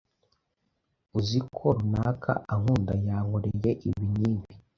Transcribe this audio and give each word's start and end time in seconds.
Uzi 1.17 1.39
ko 1.55 1.65
runaka 1.77 2.31
ankunda! 2.53 2.93
Yankoreye 3.07 3.69
ibi 3.87 4.05
n’ibi 4.15 4.53